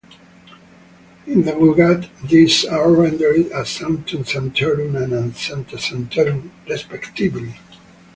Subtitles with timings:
[1.27, 7.53] In the Vulgate, these are rendered as "sanctum sanctorum" and "sancta sanctorum", respectively.